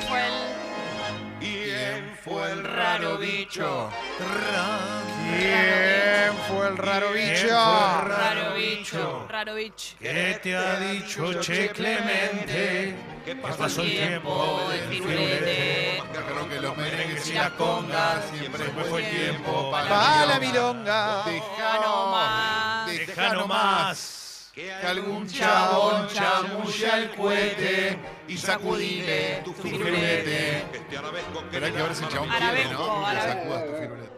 [0.00, 0.32] ¿Quién fue el
[1.40, 3.90] ¿Quién fue el raro bicho?
[4.18, 4.28] ¿Quién
[6.48, 7.48] fue el raro ¿Quién bicho?
[7.48, 9.26] raro bicho?
[9.28, 9.96] Raro bicho.
[10.00, 12.96] ¿Qué te ha dicho Che Clemente?
[13.24, 15.98] ¿Qué Que pasó el tiempo de del firulete.
[15.98, 18.24] Más guerrero que los merengues y las congas.
[18.30, 21.24] Siempre fue el tiempo Pa' para la milonga.
[21.24, 22.86] Deja nomás.
[22.86, 24.19] Deja nomás.
[24.54, 30.64] Que algún chabón chamulla el cohete y sacudile tu firulete.
[31.52, 33.04] Pero hay que ver si el chabón quiere, ¿no?
[33.10, 34.10] Que sacudas tu firulete.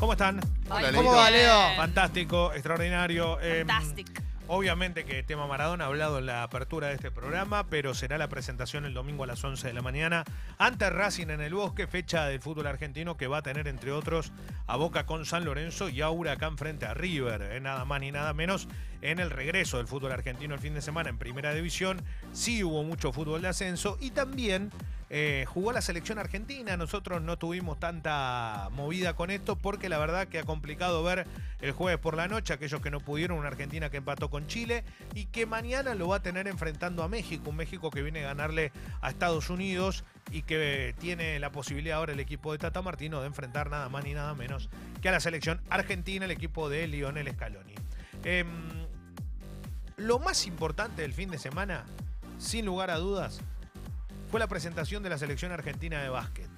[0.00, 0.40] ¿Cómo están?
[0.70, 1.16] Hola, ¿Cómo Leito.
[1.16, 1.76] va, Leo?
[1.76, 3.38] Fantástico, extraordinario.
[3.38, 4.19] Fantastic.
[4.52, 8.28] Obviamente que tema Maradona ha hablado en la apertura de este programa, pero será la
[8.28, 10.24] presentación el domingo a las 11 de la mañana
[10.58, 14.32] ante Racing en el Bosque, fecha del fútbol argentino que va a tener entre otros
[14.66, 18.10] a Boca con San Lorenzo y a Huracán frente a River, eh, nada más ni
[18.10, 18.66] nada menos
[19.02, 22.02] en el regreso del fútbol argentino el fin de semana en Primera División.
[22.32, 24.72] Sí hubo mucho fútbol de ascenso y también
[25.12, 26.76] eh, jugó la selección argentina.
[26.76, 31.26] Nosotros no tuvimos tanta movida con esto porque la verdad que ha complicado ver
[31.60, 34.84] el jueves por la noche aquellos que no pudieron, una Argentina que empató con Chile
[35.12, 38.28] y que mañana lo va a tener enfrentando a México, un México que viene a
[38.28, 43.20] ganarle a Estados Unidos y que tiene la posibilidad ahora el equipo de Tata Martino
[43.20, 44.70] de enfrentar nada más ni nada menos
[45.02, 47.74] que a la selección argentina, el equipo de Lionel Scaloni.
[48.22, 48.46] Em,
[49.96, 51.84] lo más importante del fin de semana,
[52.38, 53.40] sin lugar a dudas,
[54.30, 56.48] fue la presentación de la selección argentina de básquet.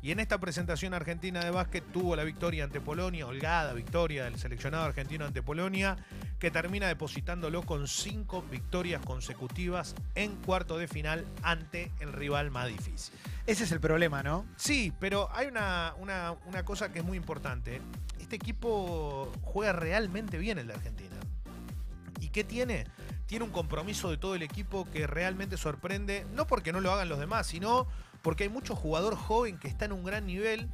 [0.00, 4.38] Y en esta presentación argentina de básquet tuvo la victoria ante Polonia, holgada victoria del
[4.38, 5.96] seleccionado argentino ante Polonia,
[6.38, 12.68] que termina depositándolo con cinco victorias consecutivas en cuarto de final ante el rival más
[12.68, 13.12] difícil.
[13.44, 14.46] Ese es el problema, ¿no?
[14.56, 17.80] Sí, pero hay una, una- una cosa que es muy importante.
[18.20, 21.16] Este equipo juega realmente bien el de Argentina.
[22.28, 22.84] ¿Y qué tiene?
[23.24, 27.08] Tiene un compromiso de todo el equipo que realmente sorprende, no porque no lo hagan
[27.08, 27.86] los demás, sino
[28.20, 30.68] porque hay mucho jugador joven que está en un gran nivel.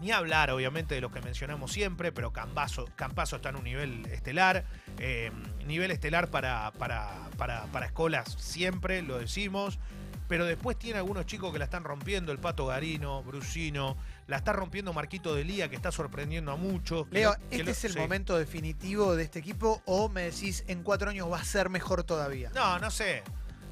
[0.00, 4.06] Ni hablar, obviamente, de los que mencionamos siempre, pero Campazo, Campazo está en un nivel
[4.06, 4.64] estelar.
[4.98, 5.30] eh,
[5.66, 9.78] nivel estelar para, para, para, para escolas siempre, lo decimos.
[10.26, 14.52] Pero después tiene algunos chicos que la están rompiendo, el Pato Garino, Brusino, la está
[14.52, 17.06] rompiendo Marquito de Lía, que está sorprendiendo a muchos.
[17.10, 17.98] Leo, lo- ¿este lo- es el sí.
[17.98, 22.04] momento definitivo de este equipo o me decís en cuatro años va a ser mejor
[22.04, 22.50] todavía?
[22.54, 23.22] No, no sé.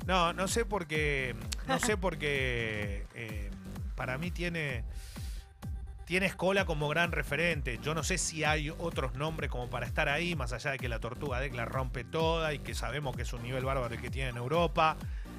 [0.06, 1.34] No, no sé porque.
[1.68, 3.06] No sé porque.
[3.14, 3.50] eh,
[3.96, 4.84] para mí tiene.
[6.04, 7.78] Tiene Escola como gran referente.
[7.82, 10.88] Yo no sé si hay otros nombres como para estar ahí, más allá de que
[10.88, 14.10] la Tortuga la rompe toda y que sabemos que es un nivel bárbaro el que
[14.10, 14.96] tiene en Europa.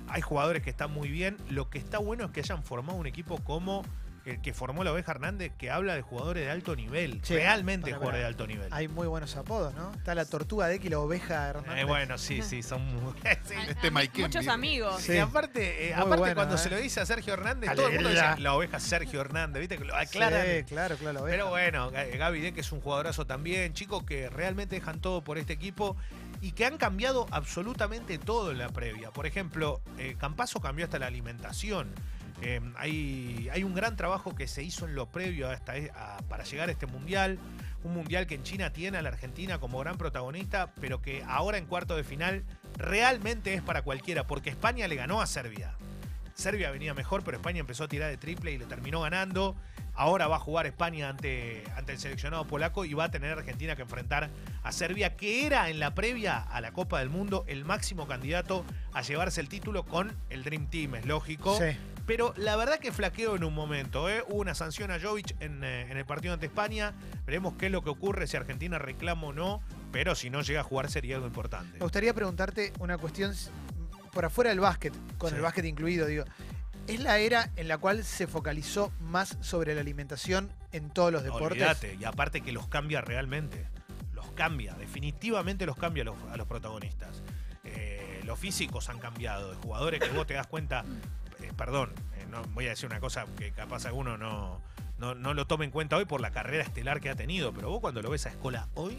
[0.07, 1.37] Hay jugadores que están muy bien.
[1.49, 3.83] Lo que está bueno es que hayan formado un equipo como
[4.25, 7.19] el que formó la Oveja Hernández, que habla de jugadores de alto nivel.
[7.23, 8.19] Sí, realmente para, jugadores para.
[8.19, 8.67] de alto nivel.
[8.71, 9.91] Hay muy buenos apodos, ¿no?
[9.93, 11.81] Está la tortuga de X y la oveja Hernández.
[11.81, 13.13] Eh, bueno, sí, sí, son muy.
[13.43, 13.53] sí.
[13.67, 15.01] Este Mike Muchos amigos.
[15.01, 15.13] Sí.
[15.13, 16.57] Y aparte, eh, aparte bueno, cuando ¿eh?
[16.57, 19.77] se lo dice a Sergio Hernández, todo el mundo dice la oveja Sergio Hernández, ¿viste?
[19.77, 20.37] Que lo Sí, claro,
[20.97, 21.25] claro, la oveja.
[21.37, 25.23] Pero bueno, Ga- Gaby De, que es un jugadorazo también, chicos que realmente dejan todo
[25.23, 25.97] por este equipo
[26.41, 29.11] y que han cambiado absolutamente todo en la previa.
[29.11, 31.89] Por ejemplo, eh, Campazo cambió hasta la alimentación.
[32.45, 36.67] Eh, hay, un gran trabajo que se hizo en lo previo e- a- para llegar
[36.67, 37.39] a este mundial.
[37.85, 41.57] Un mundial que en China tiene a la Argentina como gran protagonista, pero que ahora
[41.57, 42.43] en cuarto de final
[42.77, 45.73] realmente es para cualquiera, porque España le ganó a Serbia.
[46.33, 49.55] Serbia venía mejor, pero España empezó a tirar de triple y lo terminó ganando.
[49.95, 53.75] Ahora va a jugar España ante, ante el seleccionado polaco y va a tener Argentina
[53.75, 54.31] que enfrentar
[54.63, 58.65] a Serbia, que era en la previa a la Copa del Mundo el máximo candidato
[58.91, 61.57] a llevarse el título con el Dream Team, es lógico.
[61.59, 61.77] Sí.
[62.05, 64.09] Pero la verdad que flaqueó en un momento.
[64.09, 64.23] ¿eh?
[64.27, 66.93] Hubo una sanción a Jovic en, eh, en el partido ante España.
[67.25, 69.61] Veremos qué es lo que ocurre, si Argentina reclama o no.
[69.91, 71.73] Pero si no llega a jugar sería algo importante.
[71.77, 73.33] Me gustaría preguntarte una cuestión
[74.11, 75.35] por afuera del básquet, con Sí.
[75.37, 76.25] el básquet incluido, digo.
[76.87, 81.23] ¿Es la era en la cual se focalizó más sobre la alimentación en todos los
[81.23, 81.51] deportes?
[81.51, 83.65] Olvídate, y aparte que los cambia realmente.
[84.13, 87.23] Los cambia, definitivamente los cambia a los, a los protagonistas.
[87.63, 90.83] Eh, los físicos han cambiado, de jugadores que vos te das cuenta,
[91.57, 94.61] perdón, eh, no voy a decir una cosa que capaz alguno no,
[94.99, 97.69] no, no lo tome en cuenta hoy por la carrera estelar que ha tenido, pero
[97.69, 98.97] vos cuando lo ves a Escola hoy,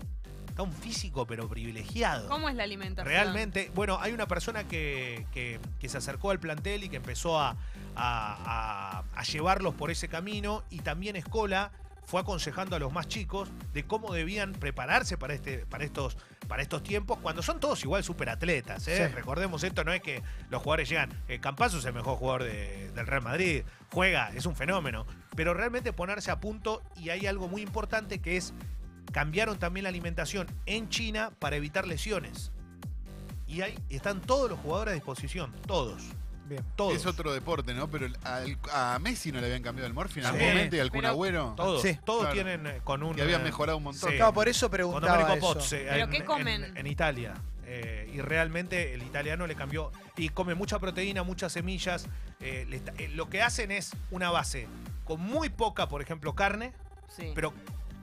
[0.49, 2.29] está un físico pero privilegiado.
[2.29, 3.13] ¿Cómo es la alimentación?
[3.13, 7.41] Realmente, bueno, hay una persona que, que- que se acercó al plantel y que empezó
[7.41, 7.57] a, a-
[7.97, 11.71] a- a llevarlos por ese camino y también Escola
[12.07, 16.17] fue aconsejando a los más chicos de cómo debían prepararse para, este, para, estos,
[16.49, 18.87] para estos tiempos, cuando son todos igual superatletas.
[18.89, 19.09] ¿eh?
[19.09, 19.15] Sí.
[19.15, 22.91] Recordemos esto, no es que los jugadores llegan, eh, Campazzo es el mejor jugador de-
[22.93, 27.49] del Real Madrid, juega, es un fenómeno, pero realmente ponerse a punto y hay algo
[27.49, 28.53] muy importante que es
[29.13, 32.51] cambiaron también la alimentación en China para evitar lesiones.
[33.47, 36.03] Y ahí están todos los jugadores a disposición, todos.
[36.47, 36.63] Bien.
[36.77, 36.95] Todos.
[36.95, 37.89] Es otro deporte, ¿no?
[37.91, 40.41] Pero al- a Messi no le habían cambiado el morfina en Sí.
[40.41, 41.55] algún momento y al Kun Pero- Agüero.
[41.57, 41.99] Todos, Sí.
[42.05, 42.35] todos Claro.
[42.35, 43.17] tienen eh, con un.
[43.19, 44.11] Y habían eh, mejorado un montón.
[44.11, 44.17] sí.
[44.17, 45.55] Claro, por eso con preguntaba Domenico eso.
[45.55, 46.77] Pozzi ¿Pero en, qué en- comen?
[46.77, 47.35] en Italia.
[47.67, 49.91] Eh, y realmente el italiano le cambió.
[50.19, 52.07] Y come mucha proteína, muchas semillas.
[52.41, 54.67] eh, le está- eh, lo que hacen es una base
[55.05, 56.75] con muy poca, por ejemplo, carne,
[57.17, 57.33] Sí.
[57.35, 57.55] pero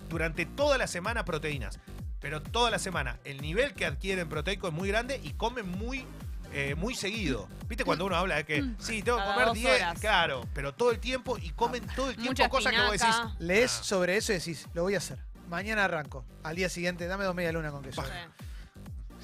[0.09, 1.79] durante toda la semana proteínas.
[2.19, 6.05] Pero toda la semana el nivel que adquieren proteico es muy grande y comen muy,
[6.53, 7.47] eh, muy seguido.
[7.67, 9.75] ¿Viste cuando uno habla de que sí, tengo que Cada comer dos 10?
[9.81, 9.99] horas.
[9.99, 13.15] Claro, pero todo el tiempo y comen todo el tiempo Mucha cosas que vos decís.
[13.39, 13.83] Lees Ah.
[13.83, 15.19] sobre eso y decís, lo voy a hacer.
[15.49, 16.25] Mañana arranco.
[16.43, 18.01] Al día siguiente, dame dos media luna con queso.
[18.03, 18.09] Sí.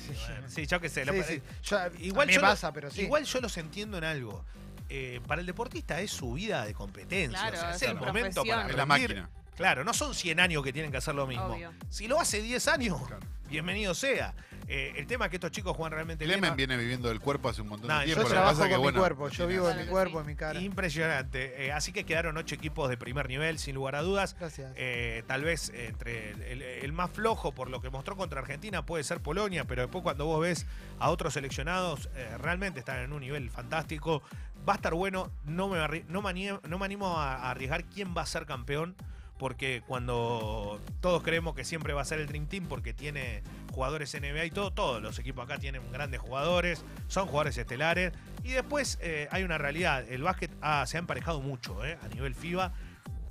[0.08, 1.06] Sí, Bueno, sí, yo qué sé.
[1.06, 1.42] lo- sí, sí.
[1.64, 3.02] Yo- Igual mí yo me lo- pasa, pero sí.
[3.02, 4.46] Igual yo los entiendo en algo.
[4.90, 7.38] Eh, para el deportista es su vida de competencia.
[7.40, 8.68] Claro, o sea, es es el su momento para.
[8.70, 9.16] Es la rendir.
[9.16, 9.30] máquina.
[9.58, 11.46] Claro, no son 100 años que tienen que hacer lo mismo.
[11.48, 11.74] Obvio.
[11.90, 13.26] Si lo hace 10 años, Claro.
[13.50, 14.34] bienvenido sea.
[14.70, 16.40] Eh, el tema es que estos chicos juegan realmente bien.
[16.40, 18.22] Clemen viene viviendo del cuerpo hace un montón Nah, de yo tiempo.
[18.22, 20.20] yo lo que trabajo pasa con que, mi bueno, cuerpo, yo vivo en mi cuerpo,
[20.20, 20.60] en mi cara.
[20.60, 21.66] Impresionante.
[21.66, 24.36] Eh, así que quedaron ocho equipos de primer nivel, sin lugar a dudas.
[24.40, 24.72] Gracias.
[24.76, 28.86] Eh, tal vez entre el, el- el más flojo por lo que mostró contra Argentina
[28.86, 30.68] puede ser Polonia, pero después cuando vos ves
[31.00, 34.22] a otros seleccionados, eh, realmente están en un nivel fantástico.
[34.68, 37.52] Va a estar bueno, no me, arri- no me, animo, no me animo a, a
[37.52, 38.96] arriesgar quién va a ser campeón,
[39.38, 43.44] porque cuando todos creemos que siempre va a ser el Dream Team, porque tiene
[43.74, 48.14] jugadores NBA y todo, todos los equipos acá tienen grandes jugadores, son jugadores estelares.
[48.44, 52.08] Y después eh, hay una realidad, el básquet ah, se ha emparejado mucho eh, a
[52.08, 52.74] nivel FIBA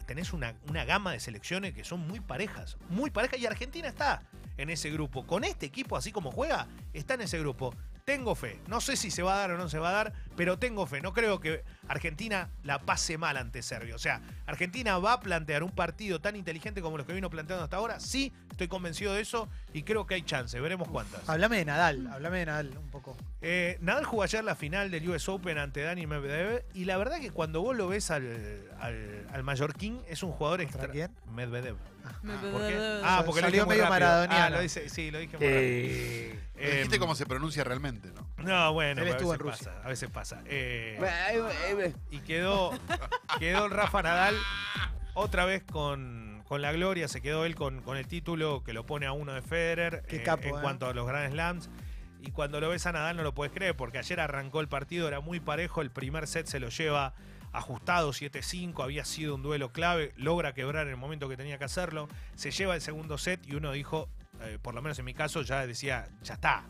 [0.07, 4.23] tenés una, una gama de selecciones que son muy parejas, muy parejas, y Argentina está
[4.57, 5.27] en ese grupo.
[5.27, 7.75] Con este equipo, así como juega, está en ese grupo.
[8.05, 8.61] Tengo fe.
[8.69, 10.87] No sé si se va a dar o no se va a dar, pero tengo
[10.87, 11.01] fe.
[11.01, 13.95] No creo que Argentina la pase mal ante Serbia.
[13.95, 17.65] O sea, Argentina va a plantear un partido tan inteligente como los que vino planteando
[17.65, 18.01] hasta ahora.
[18.01, 20.59] Sí, estoy convencido de eso y creo que hay chance.
[20.61, 21.29] Veremos cuántas.
[21.29, 23.17] Háblame de Nadal, háblame de Nadal un poco.
[23.43, 27.21] Eh, Nadal jugó ayer la final del US Open ante Dani Medvedev y la verdad
[27.21, 30.93] que cuando vos lo ves al, al, al mallorquín es un jugador ¿Contra extra...
[30.93, 31.11] quién?
[31.35, 31.77] Medvedev.
[32.23, 32.75] Me- ¿Por qué?
[32.77, 34.45] me- Ah, Sal- porque lo salió dije muy medio maradoniano.
[34.45, 35.37] Ah, lo dice, sí, lo dije.
[35.41, 38.27] Eh, dijiste Em, cómo se pronuncia realmente, ¿no?
[38.45, 39.67] No, bueno, a veces en Rusia.
[39.73, 39.83] pasa.
[39.85, 40.26] A veces pasa.
[40.47, 42.73] Eh, y quedó,
[43.39, 44.35] quedó Rafa Nadal
[45.15, 47.09] otra vez con, con la gloria.
[47.09, 50.17] Se quedó él con, con el título que lo pone a uno de Federer Qué
[50.17, 50.61] eh, en eh.
[50.61, 51.71] cuanto a los Grand Slams.
[52.21, 55.07] Y cuando lo ves a Nadal no lo puedes creer porque ayer arrancó el partido,
[55.07, 55.81] era muy parejo.
[55.81, 57.15] El primer set se lo lleva
[57.53, 61.65] ajustado 7-5, había sido un duelo clave, logra quebrar en el momento que tenía que
[61.65, 62.09] hacerlo.
[62.35, 64.09] Se lleva el segundo set y uno dijo,
[64.43, 66.65] eh, por lo menos en mi caso, ya decía, ya está,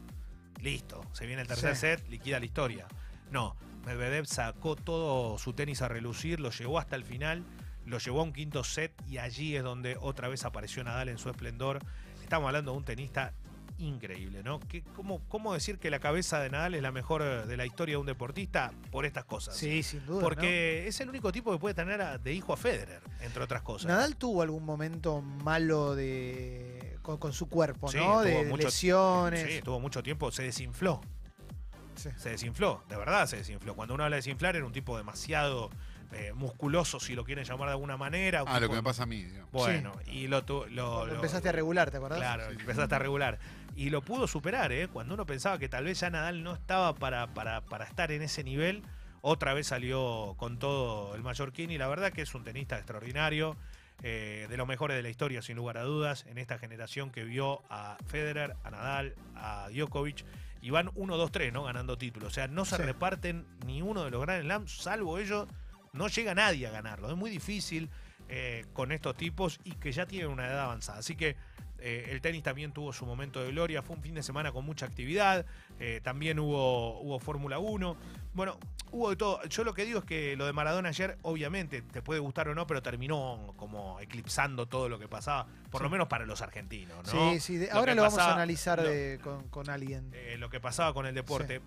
[0.60, 1.80] listo, se viene el tercer Sí.
[1.80, 2.86] set, liquida la historia.
[3.30, 7.44] No, Medvedev sacó todo su tenis a relucir, lo llevó hasta el final,
[7.84, 11.18] lo llevó a un quinto set y allí es donde otra vez apareció Nadal en
[11.18, 11.78] su esplendor.
[12.22, 13.32] Estamos hablando de un tenista
[13.78, 14.58] increíble, ¿no?
[14.58, 17.92] ¿Qué- cómo, ¿Cómo decir que la cabeza de Nadal es la mejor de la historia
[17.94, 18.72] de un deportista?
[18.90, 19.54] Por estas cosas.
[19.56, 20.22] Sí, sin duda.
[20.22, 23.62] Porque es el único tipo que puede tener a- de hijo a Federer, entre otras
[23.62, 23.86] cosas.
[23.88, 28.22] Nadal tuvo algún momento malo de con, con su cuerpo, Sí, ¿no?
[28.22, 29.46] De mucho- lesiones.
[29.46, 31.00] Sí, tuvo mucho tiempo, se desinfló.
[31.96, 32.10] Sí.
[32.16, 33.74] Se desinfló, de verdad se desinfló.
[33.74, 35.70] Cuando uno habla de desinflar, era un tipo demasiado
[36.12, 38.44] eh, musculoso, si lo quieren llamar de alguna manera.
[38.46, 39.24] Ah, lo que me pasa a mí.
[39.24, 39.50] digamos.
[39.50, 42.18] Bueno, y lo, tu- lo- empezaste a regular, ¿te acordás?
[42.18, 42.56] Claro, Sí.
[42.60, 43.38] empezaste a regular.
[43.74, 44.88] Y lo pudo superar, ¿eh?
[44.88, 48.22] Cuando uno pensaba que tal vez ya Nadal no estaba para, para, para estar en
[48.22, 48.82] ese nivel,
[49.20, 53.56] otra vez salió con todo el mallorquín y la verdad que es un tenista extraordinario,
[54.02, 57.24] eh, de los mejores de la historia, sin lugar a dudas, en esta generación que
[57.24, 60.24] vio a Federer, a Nadal, a Djokovic.
[60.62, 61.64] Y van 1, 2, 3, ¿no?
[61.64, 62.28] Ganando títulos.
[62.32, 62.82] O sea, no se Sí.
[62.82, 65.46] reparten ni uno de los Grand Slams, salvo ellos.
[65.92, 67.08] No llega nadie a ganarlo.
[67.10, 67.88] Es muy difícil
[68.28, 70.98] eh, con estos tipos y que ya tienen una edad avanzada.
[70.98, 71.36] Así que
[71.78, 73.82] eh, el tenis también tuvo su momento de gloria.
[73.82, 75.44] Fue un fin de semana con mucha actividad.
[75.78, 77.96] eh, también hubo, hubo Fórmula 1.
[78.32, 78.58] Bueno,
[78.92, 79.42] hubo de todo.
[79.44, 82.54] Yo lo que digo es que lo de Maradona ayer, obviamente, te puede gustar o
[82.54, 86.96] no, pero terminó como eclipsando todo lo que pasaba, por lo menos para los argentinos.
[87.12, 87.32] ¿no?
[87.32, 87.56] Sí, sí.
[87.56, 90.10] de- ahora lo vamos a analizar lo- de- con, con alguien.
[90.14, 91.60] eh, lo que pasaba con el deporte.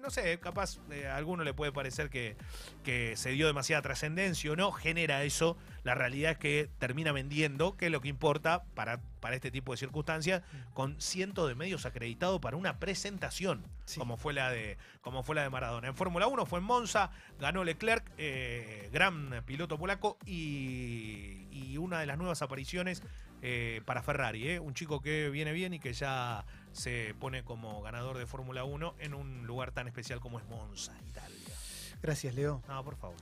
[0.00, 0.78] No sé, capaz
[1.10, 2.36] a alguno le puede parecer que,
[2.84, 5.58] que se dio demasiada trascendencia o no, genera eso.
[5.82, 9.72] La realidad es que termina vendiendo, que es lo que importa para, para este tipo
[9.72, 10.42] de circunstancias,
[10.74, 13.98] con cientos de medios acreditados para una presentación, Sí.
[13.98, 15.88] como, fue la de, como fue la de Maradona.
[15.88, 22.00] En Fórmula 1 fue en Monza, ganó Leclerc, eh, gran piloto polaco, y, y una
[22.00, 23.02] de las nuevas apariciones
[23.42, 24.60] eh, para Ferrari, ¿eh?
[24.60, 28.94] un chico que viene bien y que ya se pone como ganador de Fórmula 1
[28.98, 31.36] en un lugar tan especial como es Monza, Italia.
[32.02, 32.62] Gracias, Leo.
[32.68, 33.16] No, por favor.